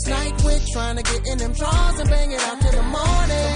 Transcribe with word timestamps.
this 0.00 0.10
night 0.10 0.44
with, 0.44 0.66
trying 0.72 0.96
to 0.96 1.02
get 1.02 1.26
in 1.26 1.38
them 1.38 1.52
drawers 1.52 2.00
and 2.00 2.08
bang 2.08 2.32
it 2.32 2.40
out 2.40 2.60
till 2.60 2.72
the 2.72 2.82
morning. 2.82 3.52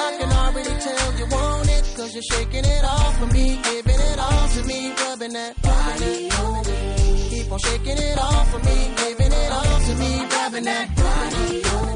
I 0.00 0.16
can 0.18 0.32
already 0.32 0.80
tell 0.80 1.18
you 1.18 1.26
want 1.26 1.68
it, 1.68 1.94
cause 1.96 2.14
you're 2.14 2.22
shaking 2.22 2.64
it 2.64 2.84
off 2.84 3.18
for 3.18 3.26
me, 3.26 3.60
giving 3.62 4.00
it 4.00 4.18
all 4.18 4.48
to 4.48 4.64
me, 4.64 4.92
rubbing 4.92 5.32
that 5.32 5.60
body 5.62 6.30
on 6.30 6.66
me. 6.66 7.28
Keep 7.30 7.52
on 7.52 7.58
shaking 7.58 7.98
it 7.98 8.18
off 8.18 8.50
for 8.50 8.58
me, 8.58 8.92
giving 8.96 9.32
it 9.32 9.52
all 9.52 9.80
to 9.80 9.94
me, 9.96 10.24
rubbing 10.36 10.64
that 10.64 10.96
body 10.96 11.64
on 11.64 11.86
me. 11.86 11.91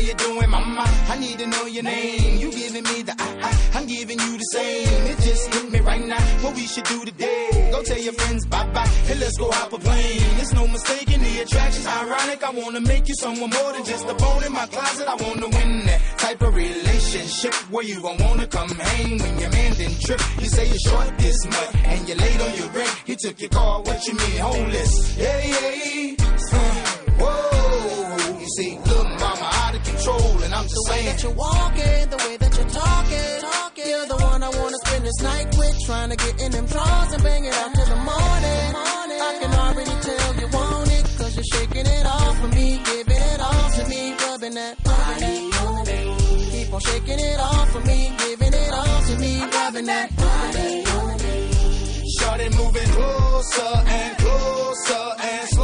Hey, 0.00 0.06
you 0.06 0.14
doing, 0.14 0.48
mama? 0.48 0.84
I 1.12 1.18
need 1.18 1.38
to 1.40 1.46
know 1.46 1.66
your 1.66 1.82
name. 1.82 2.38
You 2.38 2.50
giving 2.50 2.84
me 2.84 3.02
the 3.02 3.14
I, 3.18 3.28
I, 3.48 3.78
I'm 3.78 3.86
giving 3.86 4.18
you 4.18 4.32
the 4.38 4.48
same. 4.56 4.88
It 5.12 5.18
just 5.20 5.52
hit 5.52 5.70
me 5.70 5.80
right 5.80 6.00
now. 6.06 6.22
What 6.42 6.54
we 6.54 6.66
should 6.66 6.84
do 6.84 7.04
today? 7.04 7.68
Go 7.70 7.82
tell 7.82 7.98
your 7.98 8.14
friends 8.14 8.46
bye 8.46 8.64
bye, 8.72 8.88
and 9.10 9.20
let's 9.20 9.36
go 9.36 9.50
hop 9.50 9.74
a 9.74 9.78
plane. 9.78 10.22
It's 10.40 10.54
no 10.54 10.66
mistaking 10.66 11.20
the 11.20 11.40
attraction's 11.40 11.86
ironic. 11.86 12.42
I 12.42 12.50
wanna 12.50 12.80
make 12.80 13.08
you 13.08 13.14
someone 13.16 13.50
more 13.50 13.72
than 13.74 13.84
just 13.84 14.08
a 14.08 14.14
bone 14.14 14.42
in 14.42 14.52
my 14.54 14.66
closet. 14.68 15.06
I 15.06 15.16
wanna 15.16 15.48
win 15.48 15.84
that 15.84 16.00
type 16.16 16.40
of 16.40 16.54
relationship 16.54 17.52
where 17.70 17.84
you 17.84 18.00
gon' 18.00 18.16
wanna 18.24 18.46
come 18.46 18.70
hang 18.70 19.18
when 19.18 19.38
your 19.38 19.50
man 19.50 19.72
didn't 19.74 20.00
trip. 20.00 20.20
You 20.40 20.46
say 20.48 20.66
you're 20.66 20.84
short 20.88 21.18
this 21.18 21.44
much, 21.44 21.74
and 21.84 22.08
you're 22.08 22.16
late 22.16 22.40
on 22.40 22.54
your 22.56 22.68
rent. 22.68 23.02
He 23.04 23.16
took 23.16 23.38
your 23.38 23.50
car. 23.50 23.82
What 23.82 24.06
you 24.06 24.14
mean, 24.14 24.38
homeless? 24.38 25.18
Yeah, 25.18 25.40
yeah. 25.44 26.14
Uh, 26.52 26.56
whoa, 27.20 28.38
you 28.40 28.48
see, 28.56 28.78
The 30.70 30.82
way 30.90 31.02
that 31.06 31.22
you're 31.22 31.32
walking, 31.32 32.10
the 32.10 32.16
way 32.16 32.36
that 32.36 32.52
you're 32.56 32.70
talking. 32.70 33.40
You're 33.90 34.06
the 34.06 34.16
one 34.22 34.42
I 34.42 34.50
wanna 34.50 34.78
spend 34.86 35.04
this 35.04 35.20
night 35.20 35.48
with, 35.58 35.76
trying 35.86 36.10
to 36.10 36.16
get 36.16 36.40
in 36.40 36.52
them 36.52 36.66
drawers 36.66 37.12
and 37.12 37.22
bang 37.22 37.44
it 37.44 37.54
out 37.54 37.74
till 37.74 37.86
the 37.86 37.96
morning. 37.96 38.70
I 39.30 39.38
can 39.40 39.52
already 39.52 39.96
tell 40.06 40.34
you 40.40 40.48
want 40.52 40.92
it, 40.92 41.04
cause 41.18 41.34
you're 41.34 41.50
shaking 41.54 41.86
it 41.86 42.06
off 42.06 42.38
for 42.40 42.48
me, 42.48 42.80
giving 42.84 43.22
it 43.32 43.40
all 43.40 43.70
to 43.76 43.88
me, 43.88 44.14
rubbing 44.22 44.54
that 44.54 44.82
body 44.84 45.50
on 45.64 45.86
me. 45.90 46.00
Keep 46.52 46.74
on 46.74 46.80
shaking 46.80 47.18
it 47.18 47.40
off 47.40 47.70
for 47.72 47.80
me, 47.80 48.12
giving 48.18 48.54
it 48.54 48.72
all 48.72 49.02
to 49.08 49.18
me, 49.18 49.32
rubbing 49.42 49.86
that 49.86 50.08
body 50.16 50.84
on 50.86 51.16
me. 51.24 51.50
Started 52.18 52.54
moving 52.54 52.90
closer 52.94 53.74
and 53.98 54.18
closer 54.18 55.04
and 55.18 55.48
slower 55.48 55.59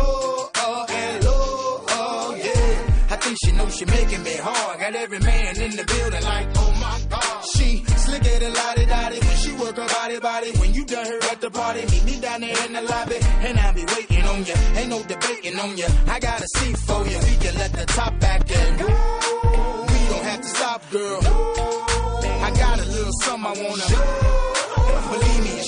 think 3.56 3.70
she 3.72 3.84
making 3.84 4.22
me 4.22 4.36
hard. 4.36 4.80
Got 4.80 4.94
every 4.94 5.18
man 5.20 5.60
in 5.60 5.76
the 5.76 5.84
building 5.84 6.24
like, 6.24 6.48
oh 6.56 6.72
my 6.80 6.98
god. 7.10 7.44
She 7.54 7.84
slicker 7.84 8.38
than 8.38 8.52
lottie 8.52 8.86
dottie 8.86 9.20
when 9.20 9.36
she 9.36 9.52
work 9.52 9.76
her 9.76 9.88
body 9.88 10.18
body. 10.20 10.50
When 10.58 10.74
you 10.74 10.84
done 10.84 11.06
her 11.06 11.20
at 11.32 11.40
the 11.40 11.50
party, 11.50 11.82
meet 11.90 12.04
me 12.04 12.20
down 12.20 12.40
there 12.40 12.66
in 12.66 12.72
the 12.72 12.82
lobby, 12.82 13.18
and 13.46 13.58
I'll 13.58 13.74
be 13.74 13.84
waiting 13.84 14.24
on 14.24 14.44
you. 14.44 14.54
Ain't 14.76 14.88
no 14.88 15.02
debating 15.02 15.58
on 15.58 15.76
you. 15.76 15.88
I 16.06 16.18
got 16.20 16.40
a 16.40 16.48
seat 16.56 16.76
for 16.78 17.00
you. 17.06 17.18
We 17.18 17.34
can 17.44 17.54
let 17.56 17.72
the 17.72 17.86
top 17.86 18.18
back 18.20 18.46
go. 18.48 18.60
We 19.92 20.00
don't 20.10 20.26
have 20.30 20.40
to 20.40 20.48
stop, 20.48 20.90
girl. 20.90 21.20
I 22.46 22.50
got 22.56 22.78
a 22.78 22.84
little 22.84 23.12
something 23.22 23.46
I 23.46 23.68
wanna. 23.68 23.82
It's 23.82 24.25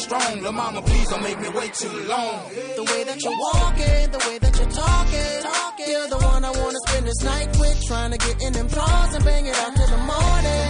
strong. 0.09 0.43
Lil' 0.43 0.53
mama, 0.53 0.81
please 0.83 1.09
don't 1.09 1.23
make 1.23 1.41
me 1.41 1.49
wait 1.51 1.75
too 1.75 1.97
long. 2.09 2.41
The 2.77 2.85
way 2.91 3.05
that 3.05 3.19
you're 3.23 3.39
walking, 3.53 4.11
the 4.17 4.23
way 4.27 4.37
that 4.39 4.55
you're 4.59 4.75
talking, 4.85 5.35
talking. 5.43 5.89
You're 5.93 6.09
the 6.09 6.21
one 6.33 6.45
I 6.45 6.51
wanna 6.51 6.81
spend 6.89 7.07
this 7.07 7.23
night 7.23 7.51
with, 7.61 7.79
trying 7.87 8.13
to 8.13 8.19
get 8.19 8.43
in 8.43 8.53
them 8.53 8.67
drawers 8.69 9.15
and 9.15 9.25
bang 9.25 9.47
it 9.47 9.57
out 9.57 9.73
till 9.77 9.91
the 9.97 10.03
morning. 10.13 10.69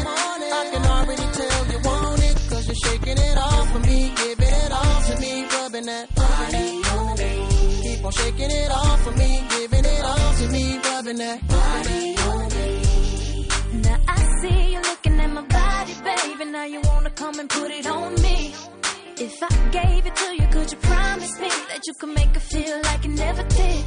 I 0.60 0.64
can 0.72 0.84
already 0.96 1.26
tell 1.38 1.62
you 1.72 1.78
want 1.88 2.22
it, 2.28 2.36
cause 2.50 2.66
you're 2.66 2.82
shaking 2.86 3.18
it 3.28 3.38
off 3.38 3.66
for 3.72 3.80
me, 3.80 4.12
giving 4.16 4.54
it 4.64 4.72
all 4.72 5.00
to 5.08 5.14
me, 5.20 5.32
rubbing 5.54 5.86
that 5.86 6.06
body 6.14 6.68
on 6.96 7.12
me. 7.22 7.32
Keep 7.84 8.04
on 8.04 8.12
shaking 8.12 8.50
it 8.50 8.70
off 8.70 8.98
for 9.04 9.12
me, 9.12 9.30
giving 9.50 9.84
it 9.84 10.04
all 10.04 10.32
to 10.40 10.46
me, 10.48 10.64
rubbing 10.88 11.18
that 11.24 11.38
body 11.46 12.16
on. 12.26 12.48
Now 13.82 13.98
I 14.08 14.18
see 14.40 14.72
you 14.72 14.80
looking 14.80 15.20
at 15.20 15.30
my 15.30 15.42
body, 15.42 15.94
baby. 16.08 16.44
Now 16.50 16.64
you 16.64 16.80
wanna 16.80 17.10
come 17.10 17.38
and 17.38 17.48
put 17.48 17.70
it 17.70 17.86
on 17.86 18.14
me. 18.22 18.54
If 19.20 19.42
I 19.42 19.48
gave 19.70 20.06
it 20.06 20.14
to 20.14 20.36
you, 20.36 20.46
could 20.46 20.70
you 20.70 20.78
promise 20.78 21.40
me 21.40 21.48
that 21.48 21.80
you 21.84 21.94
could 21.94 22.14
make 22.14 22.36
it 22.36 22.40
feel 22.40 22.80
like 22.84 23.04
you 23.04 23.10
never 23.14 23.42
did? 23.42 23.84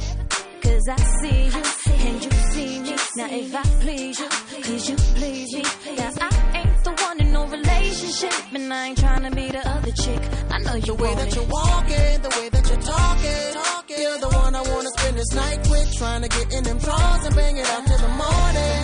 Cause 0.60 0.88
I 0.90 0.96
see 1.20 1.44
you 1.46 1.62
and 2.06 2.24
you 2.24 2.30
see 2.52 2.80
me. 2.80 2.96
Now 3.16 3.28
if 3.30 3.54
I 3.56 3.62
please 3.80 4.20
you, 4.20 4.28
could 4.28 4.88
you 4.88 4.96
please 5.16 5.54
me? 5.54 5.62
Now 5.96 6.10
I 6.20 6.58
ain't 6.58 6.84
the 6.84 6.92
one 6.92 7.20
in 7.20 7.32
no 7.32 7.46
relationship, 7.46 8.32
and 8.52 8.74
I 8.74 8.88
ain't 8.88 8.98
trying 8.98 9.22
to 9.22 9.30
be 9.34 9.48
the 9.48 9.66
other 9.66 9.92
chick. 9.92 10.22
I 10.50 10.58
know 10.58 10.74
you 10.74 10.94
The 10.96 11.02
way 11.02 11.14
that 11.14 11.34
you're 11.34 11.48
walking, 11.48 12.20
the 12.20 12.32
way 12.36 12.48
that 12.50 12.64
you're 12.68 12.84
talking, 12.92 13.52
talking. 13.56 14.00
You're 14.02 14.18
the 14.18 14.28
one 14.36 14.54
I 14.54 14.62
wanna 14.68 14.90
spend 14.98 15.16
this 15.16 15.32
night 15.32 15.60
with, 15.70 15.94
trying 15.96 16.22
to 16.22 16.28
get 16.28 16.52
in 16.52 16.64
them 16.64 16.76
drawers 16.78 17.24
and 17.24 17.34
bang 17.34 17.56
it 17.56 17.66
out 17.70 17.86
till 17.86 17.98
the 18.04 18.12
morning. 18.20 18.80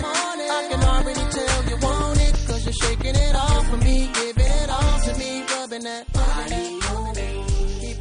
I 0.49 0.67
can 0.71 0.81
already 0.81 1.25
tell 1.29 1.63
you 1.69 1.77
want 1.77 2.21
it, 2.21 2.33
cause 2.47 2.65
you're 2.65 2.79
shaking 2.81 3.15
it 3.15 3.35
off 3.35 3.69
for 3.69 3.77
me, 3.77 4.09
giving 4.13 4.51
it 4.63 4.69
all 4.69 4.99
to 5.05 5.13
me, 5.19 5.43
rubbing 5.53 5.83
that 5.83 6.09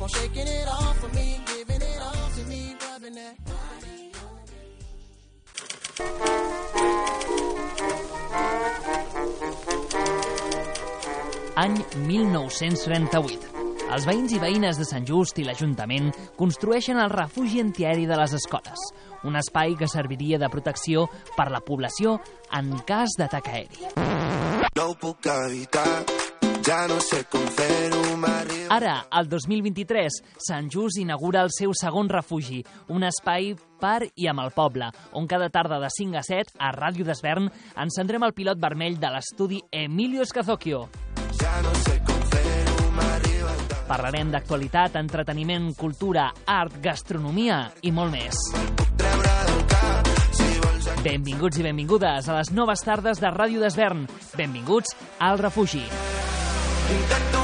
on 0.08 0.20
shaking 0.20 0.46
it 0.46 0.68
off 0.68 0.98
for 0.98 1.08
me, 1.08 1.40
giving 1.46 1.82
it 1.82 2.00
all 2.00 2.30
to 2.36 2.44
me, 2.48 2.76
rubbing 2.82 3.14
that 3.14 3.36
body. 3.44 4.12
Any 11.56 11.84
1938. 12.06 13.54
Els 13.88 14.04
veïns 14.04 14.34
i 14.36 14.38
veïnes 14.38 14.76
de 14.76 14.84
Sant 14.84 15.06
Just 15.08 15.38
i 15.40 15.46
l'Ajuntament 15.46 16.10
construeixen 16.36 17.00
el 17.00 17.08
refugi 17.10 17.62
antiaeri 17.64 18.04
de 18.06 18.18
les 18.20 18.34
escoles, 18.36 18.82
un 19.24 19.38
espai 19.40 19.74
que 19.80 19.88
serviria 19.88 20.38
de 20.38 20.50
protecció 20.52 21.06
per 21.38 21.48
la 21.50 21.62
població 21.64 22.18
en 22.52 22.76
cas 22.86 23.16
d'atac 23.18 23.48
aeri. 23.48 23.90
No 24.76 24.92
puc 25.00 25.32
evitar, 25.32 26.04
ja 26.68 26.84
no 26.92 27.00
sé 27.00 27.24
com 27.32 27.48
fer-ho, 27.56 28.04
m'arriba... 28.20 28.57
Ara, 28.70 29.06
el 29.18 29.28
2023, 29.28 30.20
Sant 30.44 30.68
Just 30.72 31.00
inaugura 31.00 31.42
el 31.46 31.52
seu 31.54 31.72
segon 31.76 32.10
refugi, 32.12 32.60
un 32.92 33.06
espai 33.08 33.54
per 33.80 34.10
i 34.14 34.28
amb 34.28 34.44
el 34.44 34.52
poble, 34.56 34.90
on 35.16 35.26
cada 35.30 35.48
tarda 35.48 35.80
de 35.80 35.88
5 35.94 36.20
a 36.20 36.24
7, 36.26 36.58
a 36.58 36.72
Ràdio 36.76 37.06
d'Esvern, 37.08 37.48
encendrem 37.80 38.28
el 38.28 38.36
pilot 38.36 38.60
vermell 38.60 39.00
de 39.00 39.12
l'estudi 39.14 39.62
Emilio 39.72 40.22
Escazocchio. 40.26 40.86
Ja 41.40 41.60
no 41.64 41.74
sé 41.86 41.98
com. 42.04 42.18
Parlarem 43.88 44.28
d'actualitat, 44.28 44.98
entreteniment, 45.00 45.70
cultura, 45.78 46.26
art, 46.44 46.76
gastronomia 46.84 47.62
i 47.88 47.92
molt 47.96 48.12
més. 48.12 48.36
Benvinguts 51.00 51.56
i 51.56 51.64
benvingudes 51.64 52.28
a 52.28 52.36
les 52.36 52.52
noves 52.52 52.84
tardes 52.84 53.24
de 53.24 53.32
Ràdio 53.32 53.64
d'Esvern. 53.64 54.04
Benvinguts 54.36 54.92
al 55.24 55.40
refugi. 55.40 55.86
Intento 56.98 57.37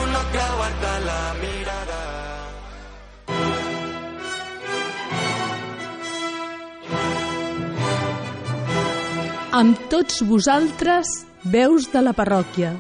Amb 9.55 9.79
tots 9.87 10.17
vosaltres, 10.27 11.07
veus 11.47 11.85
de 11.93 12.01
la 12.03 12.11
parròquia. 12.11 12.73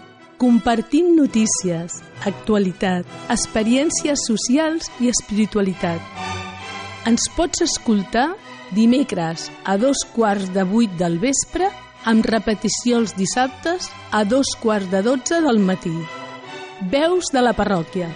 Compartim 0.43 1.12
notícies, 1.15 2.01
actualitat, 2.27 3.07
experiències 3.31 4.25
socials 4.27 4.91
i 4.99 5.07
espiritualitat. 5.12 6.03
Ens 7.06 7.29
pots 7.37 7.62
escoltar 7.62 8.32
dimecres 8.75 9.47
a 9.62 9.76
dos 9.79 10.03
quarts 10.17 10.50
de 10.50 10.67
vuit 10.67 10.99
del 10.99 11.21
vespre 11.23 11.71
amb 12.11 12.26
repetició 12.26 12.99
els 13.05 13.15
dissabtes 13.15 13.87
a 14.11 14.25
dos 14.27 14.56
quarts 14.59 14.91
de 14.91 15.06
dotze 15.06 15.38
del 15.47 15.62
matí. 15.62 15.94
Veus 16.91 17.31
de 17.31 17.47
la 17.47 17.55
parròquia. 17.55 18.11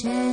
No 0.00 0.31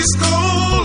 on, 0.00 0.77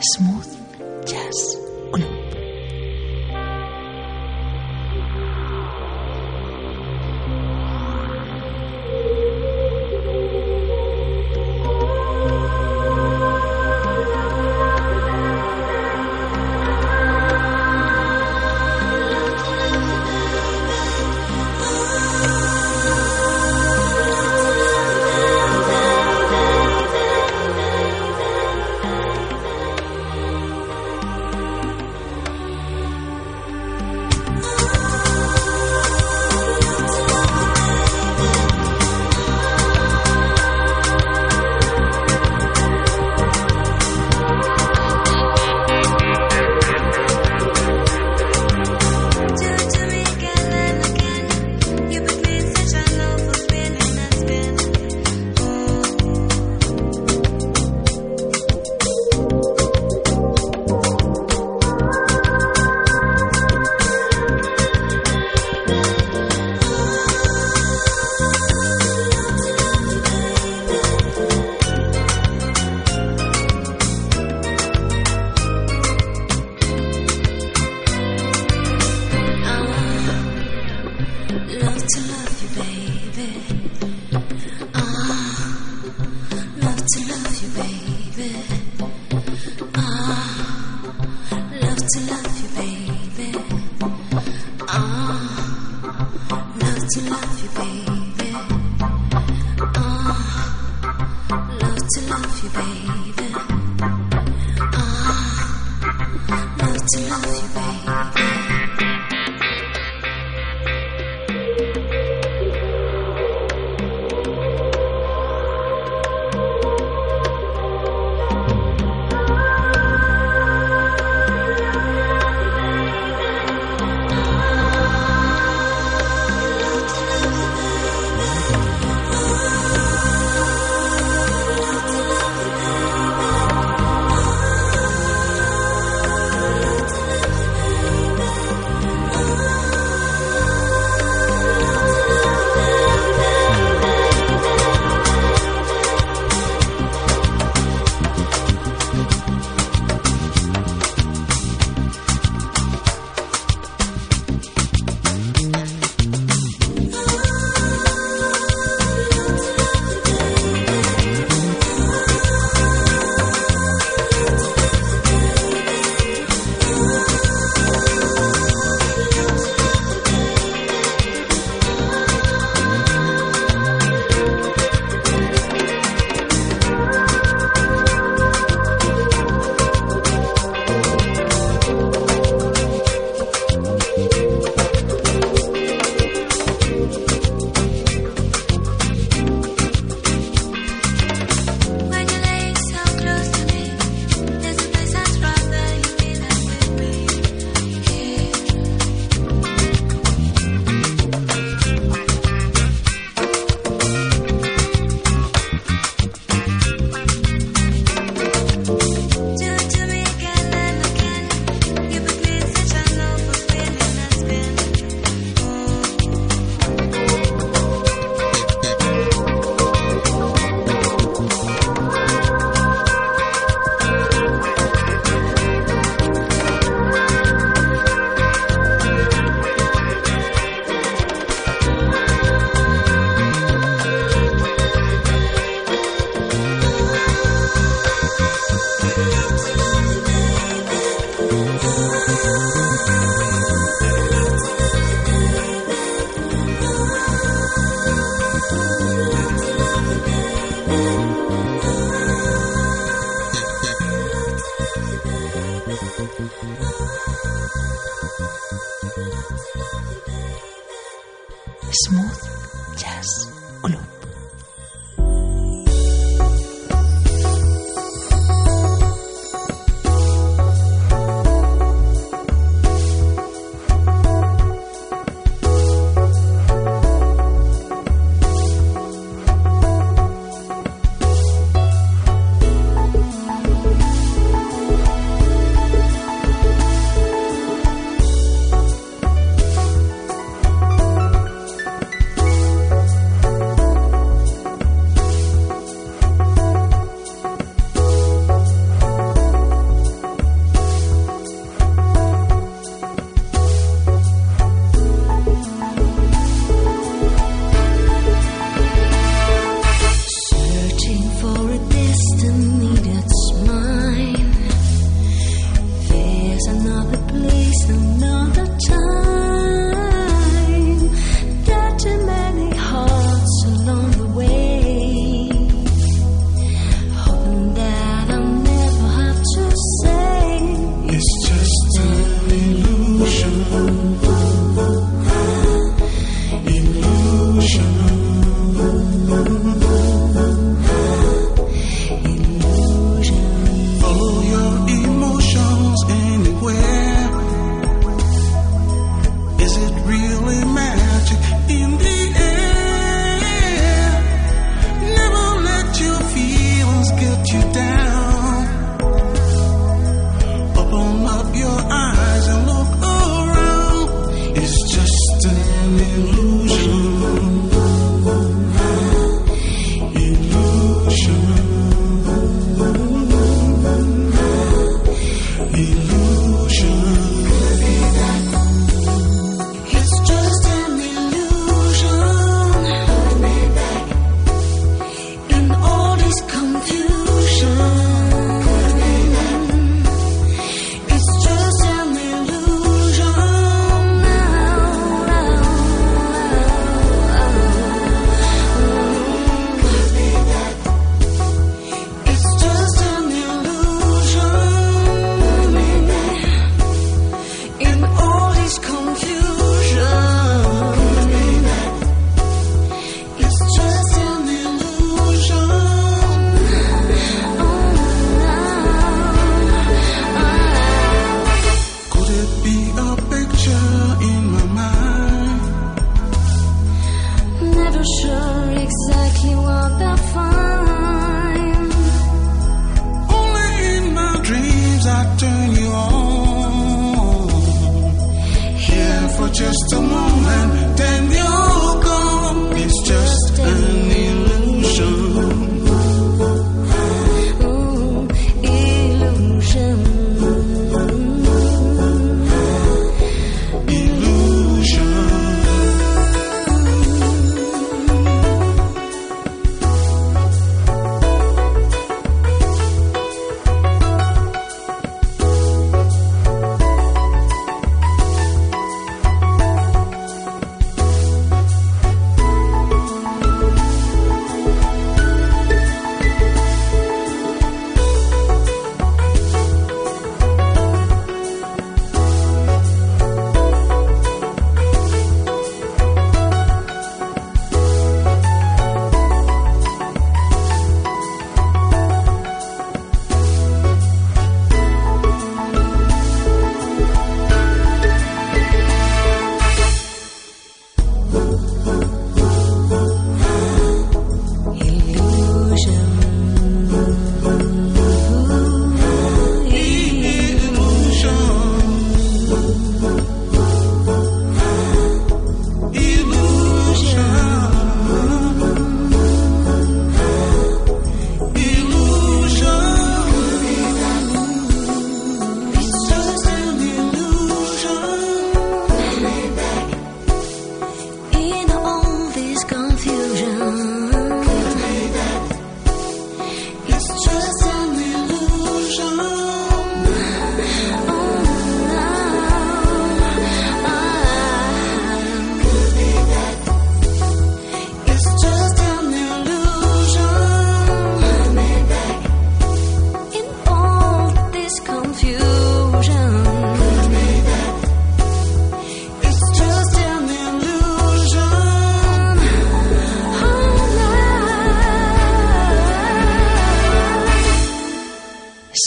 Smooth 0.00 1.06
Jazz 1.06 1.56
Club. 1.92 2.17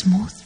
smooth. 0.01 0.40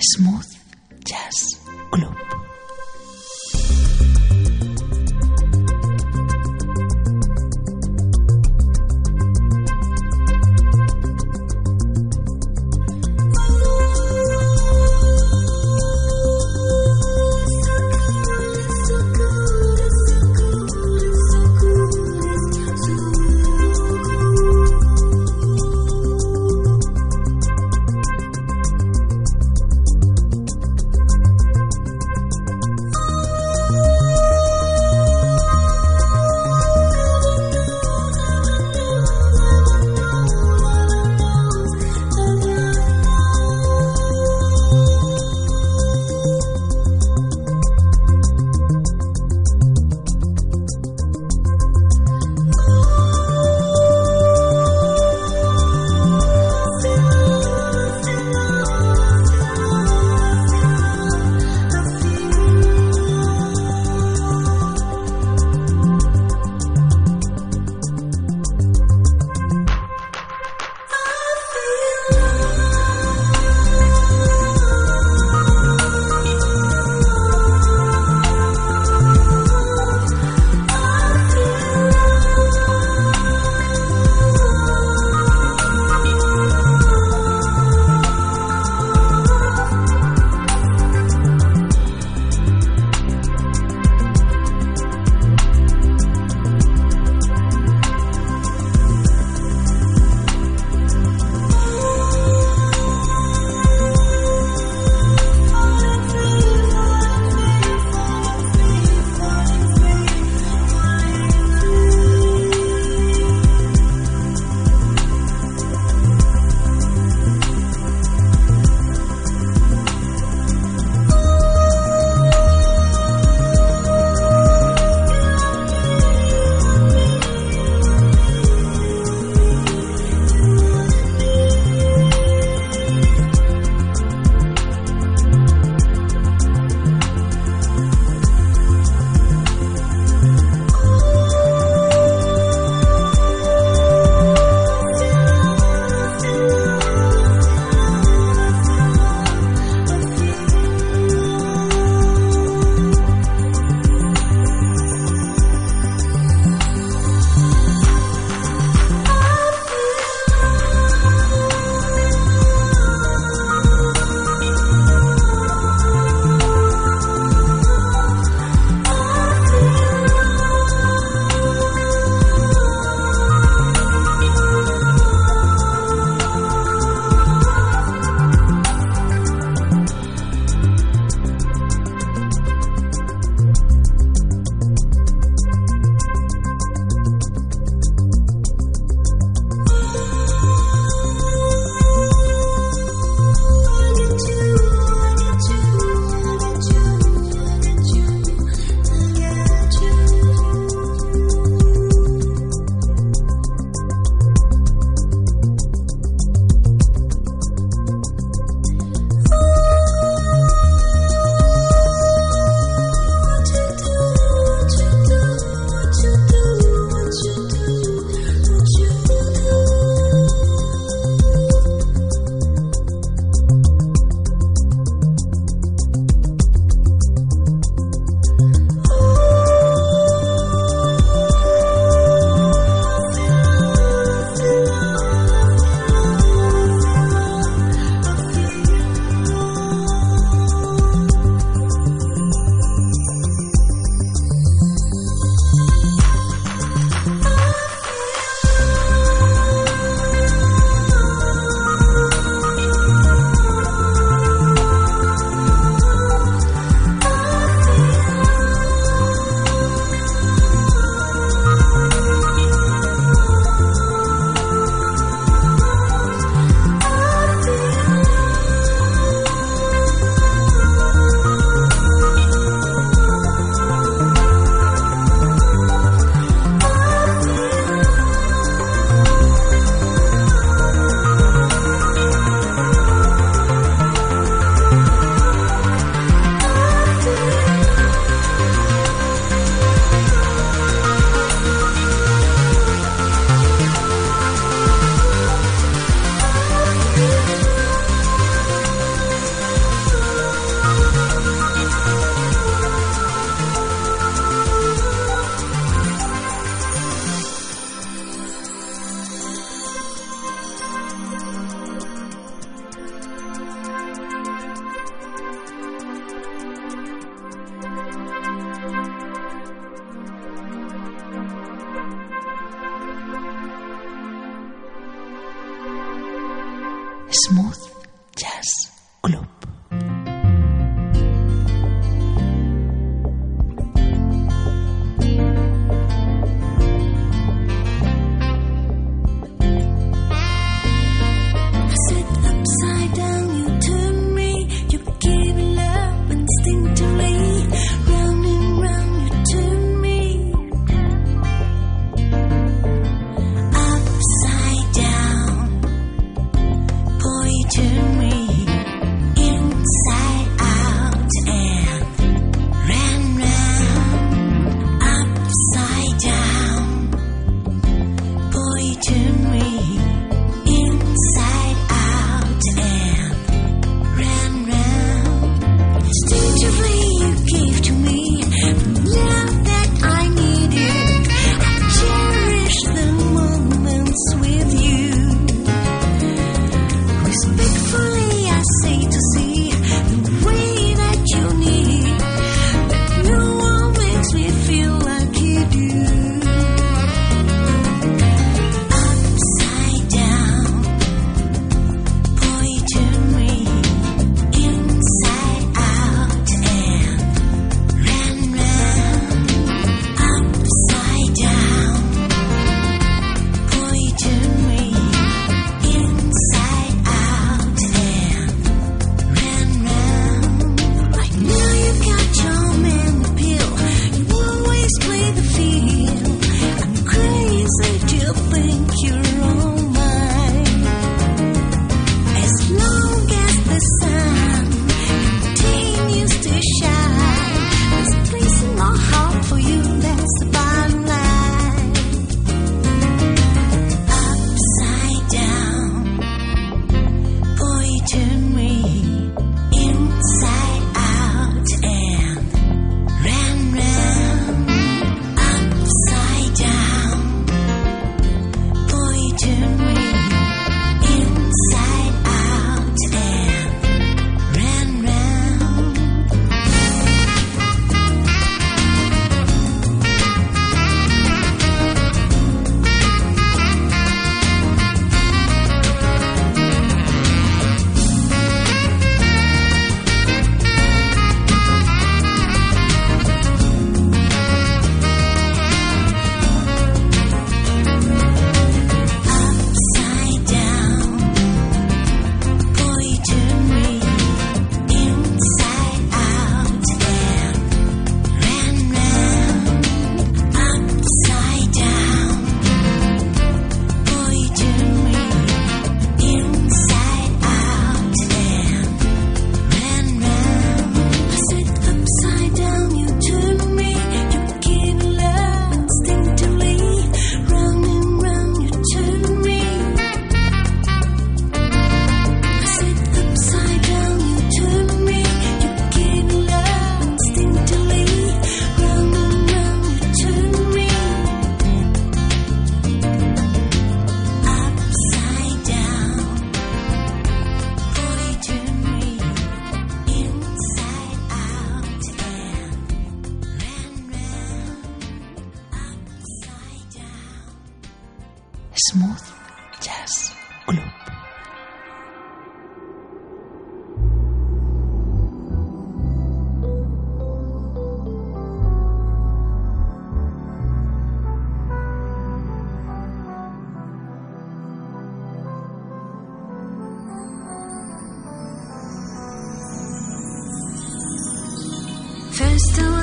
Smooth 0.00 0.56
Jazz 1.04 1.59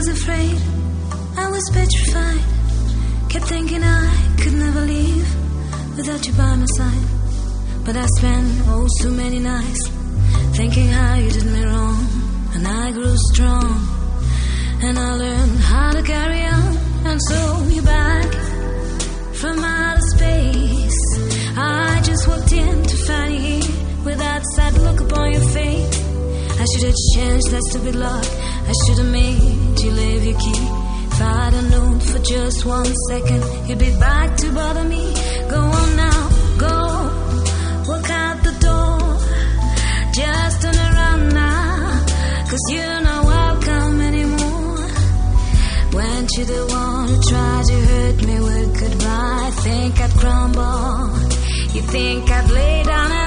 was 0.08 0.22
afraid, 0.22 0.62
I 1.38 1.50
was 1.50 1.64
petrified. 1.74 2.44
Kept 3.30 3.46
thinking 3.46 3.84
I 3.84 4.38
could 4.42 4.54
never 4.54 4.82
leave 4.82 5.28
without 5.98 6.26
you 6.26 6.34
by 6.34 6.56
my 6.56 6.66
side. 6.78 7.08
But 7.84 7.98
I 7.98 8.06
spent 8.18 8.48
oh 8.68 8.88
so 9.02 9.10
many 9.10 9.40
nights 9.40 9.90
thinking 10.56 10.88
how 10.88 11.16
you 11.16 11.30
did 11.30 11.46
me 11.46 11.64
wrong. 11.66 11.98
And 12.54 12.68
I 12.68 12.92
grew 12.92 13.16
strong 13.34 13.70
and 14.82 14.98
I 14.98 15.12
learned 15.16 15.60
how 15.60 15.92
to 15.92 16.02
carry 16.04 16.44
on. 16.46 16.78
And 17.06 17.20
so 17.30 17.66
you're 17.70 17.84
back 17.84 18.32
from 19.34 19.60
outer 19.60 20.02
space. 20.16 21.02
I 21.58 22.02
just 22.04 22.28
walked 22.28 22.54
in 22.54 22.84
to 22.84 22.98
find 23.08 23.34
you 23.34 23.40
here 23.40 24.06
with 24.06 24.20
that 24.20 24.44
sad 24.56 24.74
look 24.78 25.02
upon 25.02 25.34
your 25.34 25.48
face. 25.50 26.00
I 26.62 26.66
should 26.72 26.84
have 26.84 27.00
changed 27.16 27.52
that 27.52 27.64
stupid 27.72 27.96
lock. 27.96 28.26
I 28.70 28.74
should 28.86 29.00
have 29.00 29.12
made 29.12 29.67
you 29.84 29.92
leave 29.92 30.24
your 30.24 30.40
key. 30.40 30.64
If 31.12 31.22
I'd 31.22 31.54
have 31.54 31.70
known 31.72 32.00
for 32.00 32.20
just 32.20 32.66
one 32.66 32.94
second, 33.10 33.44
you'd 33.68 33.80
be 33.80 33.92
back 34.00 34.38
to 34.38 34.52
bother 34.52 34.84
me. 34.84 35.14
Go 35.50 35.60
on 35.60 35.96
now, 35.96 36.30
go. 36.58 36.78
Walk 37.88 38.10
out 38.10 38.44
the 38.44 38.56
door. 38.68 39.00
Just 40.14 40.62
turn 40.62 40.76
around 40.76 41.34
now. 41.34 42.06
Cause 42.50 42.66
you're 42.72 43.02
not 43.02 43.26
welcome 43.26 44.02
anymore. 44.02 44.88
Weren't 45.94 46.32
you 46.38 46.46
the 46.46 46.66
one 46.70 47.08
who 47.10 47.22
tried 47.30 47.66
to 47.66 47.78
hurt 47.90 48.18
me 48.28 48.40
with 48.40 48.80
goodbye? 48.80 49.52
Think 49.66 50.00
I'd 50.00 50.12
crumble. 50.22 51.20
You 51.76 51.82
think 51.82 52.30
I'd 52.30 52.50
lay 52.52 52.84
down 52.84 53.27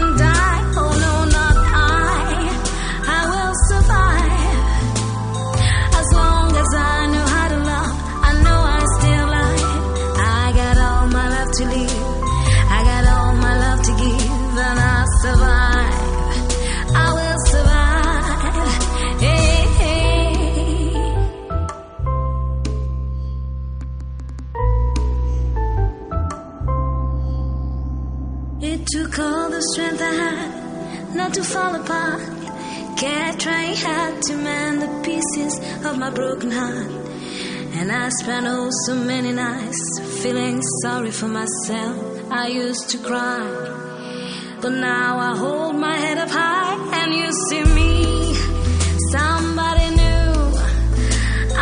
about 29.78 30.00
I 30.00 30.12
had 30.12 31.14
not 31.14 31.34
to 31.34 31.44
fall 31.44 31.74
apart. 31.74 32.22
Can't 32.96 33.40
try 33.40 33.74
hard 33.76 34.22
to 34.22 34.36
mend 34.36 34.82
the 34.82 35.02
pieces 35.04 35.58
of 35.84 35.96
my 35.98 36.10
broken 36.10 36.50
heart. 36.50 36.90
And 37.78 37.92
I 37.92 38.08
spent 38.08 38.46
oh 38.48 38.68
so 38.86 38.94
many 38.94 39.32
nights 39.32 40.00
feeling 40.22 40.60
sorry 40.82 41.12
for 41.12 41.28
myself. 41.28 41.96
I 42.32 42.48
used 42.48 42.90
to 42.90 42.98
cry, 42.98 43.46
but 44.60 44.72
now 44.72 45.18
I 45.18 45.36
hold 45.36 45.76
my 45.76 45.96
head 45.96 46.18
up 46.18 46.30
high 46.30 46.74
and 47.00 47.14
you 47.14 47.30
see 47.48 47.64
me. 47.78 48.34
Somebody 49.12 49.86
new. 50.02 50.32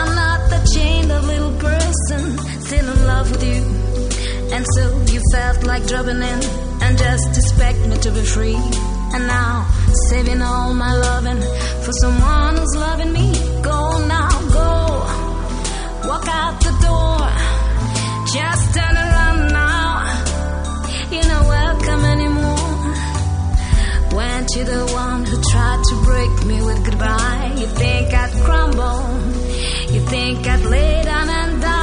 I'm 0.00 0.12
not 0.22 0.40
the 0.50 0.60
chained 0.74 1.12
up 1.12 1.24
little 1.24 1.56
person 1.58 2.38
still 2.62 2.88
in 2.88 3.06
love 3.06 3.30
with 3.30 3.44
you. 3.44 3.62
And 4.54 4.64
so 4.74 4.82
you 5.12 5.20
felt 5.32 5.64
like 5.64 5.86
dropping 5.86 6.22
in 6.22 6.67
and 6.88 6.96
just 6.96 7.36
expect 7.36 7.80
me 7.86 7.96
to 7.98 8.10
be 8.10 8.22
free. 8.22 8.60
And 9.14 9.26
now 9.26 9.66
saving 10.08 10.40
all 10.40 10.72
my 10.74 10.92
loving 10.94 11.40
for 11.84 11.92
someone 12.02 12.56
who's 12.56 12.76
loving 12.76 13.12
me. 13.12 13.28
Go 13.62 13.78
now, 14.06 14.30
go. 14.58 14.72
Walk 16.08 16.26
out 16.28 16.54
the 16.66 16.74
door. 16.88 17.20
Just 18.36 18.64
turn 18.76 18.94
around 19.04 19.40
now. 19.52 19.88
You're 21.12 21.30
not 21.34 21.44
welcome 21.56 22.02
anymore. 22.14 22.78
Weren't 24.16 24.50
you 24.56 24.64
the 24.64 24.84
one 25.02 25.24
who 25.26 25.36
tried 25.52 25.82
to 25.90 25.94
break 26.08 26.34
me 26.46 26.56
with 26.68 26.84
goodbye? 26.86 27.54
You 27.60 27.66
think 27.66 28.14
I'd 28.14 28.32
crumble? 28.44 29.00
You 29.94 30.00
think 30.14 30.46
I'd 30.46 30.64
lay 30.64 31.02
down 31.04 31.28
and 31.28 31.62
die? 31.62 31.77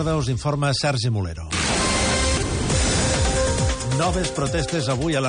Tarda, 0.00 0.16
us 0.16 0.28
informa 0.28 0.72
Sergi 0.72 1.10
Molero. 1.10 1.46
Noves 3.98 4.30
protestes 4.32 4.88
avui 4.88 5.14
a 5.14 5.20
la 5.20 5.28